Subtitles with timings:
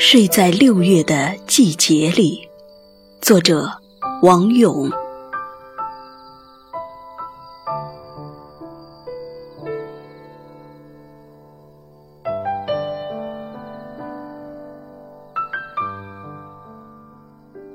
[0.00, 2.48] 睡在六月的季节里，
[3.20, 3.68] 作者
[4.22, 4.88] 王勇。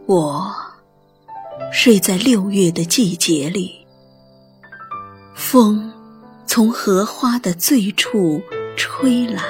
[0.06, 0.50] 我
[1.74, 3.86] 睡在六月的季节里，
[5.36, 5.92] 风
[6.46, 8.42] 从荷花的最处
[8.78, 9.44] 吹来，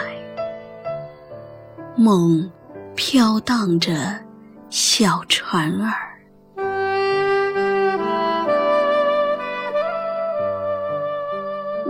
[1.95, 2.49] 梦
[2.95, 3.91] 飘荡着
[4.69, 5.93] 小船儿。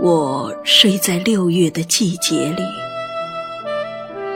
[0.00, 2.62] 我睡在六月的季节里，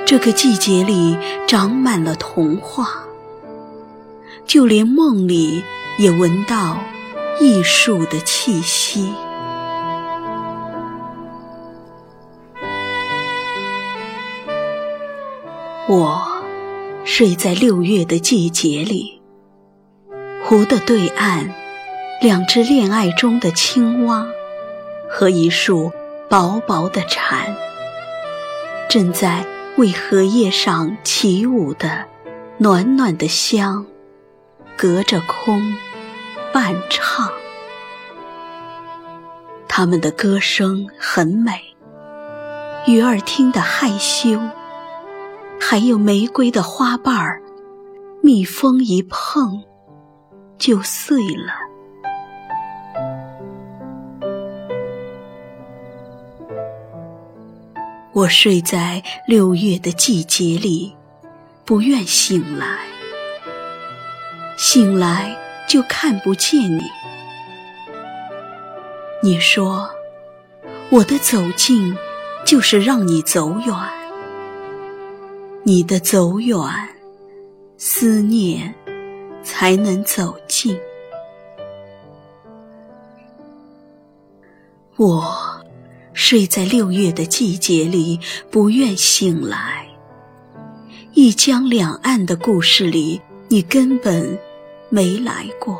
[0.06, 3.04] 这个季节里长满了童话。
[4.46, 5.62] 就连梦里
[5.98, 6.78] 也闻到
[7.38, 9.12] 艺术的气息。
[15.86, 16.37] 我
[17.10, 19.22] 睡在六月的季节里，
[20.44, 21.48] 湖的对岸，
[22.20, 24.28] 两只恋爱中的青蛙
[25.08, 25.90] 和一束
[26.28, 27.56] 薄薄的蝉，
[28.90, 29.42] 正在
[29.78, 32.04] 为荷叶上起舞的
[32.58, 33.86] 暖暖的香。
[34.76, 35.74] 隔着空
[36.52, 37.32] 伴唱，
[39.66, 41.74] 他们的歌声很美，
[42.86, 44.38] 鱼儿听得害羞。
[45.70, 47.42] 还有玫瑰的花瓣儿，
[48.22, 49.62] 蜜蜂一碰
[50.56, 51.52] 就碎了。
[58.14, 60.96] 我睡在六月的季节里，
[61.66, 62.78] 不愿醒来。
[64.56, 65.36] 醒来
[65.68, 66.80] 就看不见你。
[69.22, 69.90] 你说，
[70.88, 71.94] 我的走近
[72.46, 73.97] 就是让你走远。
[75.68, 76.58] 你的走远，
[77.76, 78.74] 思念
[79.42, 80.74] 才能走近。
[84.96, 85.30] 我
[86.14, 88.18] 睡在六月的季节里，
[88.50, 89.86] 不愿醒来。
[91.12, 94.38] 一江两岸的故事里，你根本。
[94.88, 95.78] 没来过，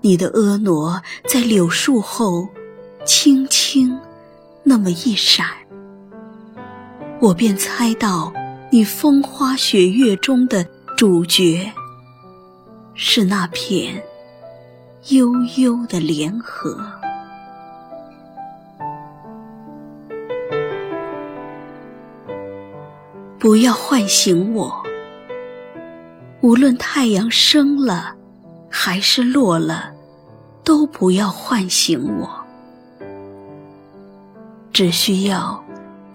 [0.00, 2.48] 你的婀娜在柳树后，
[3.04, 3.94] 轻轻
[4.62, 5.46] 那么一闪，
[7.24, 8.30] 我便猜到
[8.70, 10.62] 你风花雪月中的
[10.94, 11.72] 主角
[12.92, 14.04] 是那片
[15.08, 16.78] 悠悠的莲荷。
[23.38, 24.82] 不要唤醒我。
[26.42, 28.14] 无论太阳升了
[28.68, 29.90] 还是落了，
[30.62, 32.28] 都不要唤醒我。
[34.74, 35.64] 只需要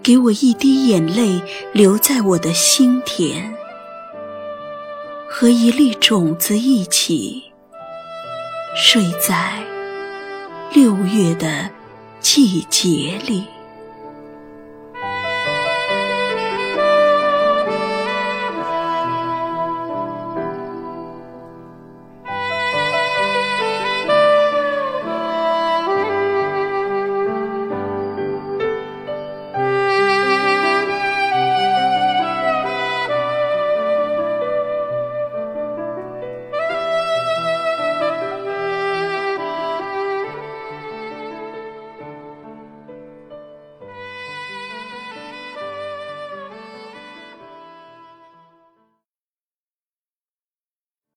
[0.02, 3.52] 给我一滴眼泪留在我的心田，
[5.28, 7.42] 和一粒种子一起
[8.74, 9.62] 睡在
[10.72, 11.68] 六月的
[12.20, 13.44] 季节里。